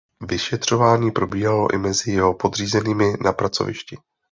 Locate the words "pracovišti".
3.33-3.97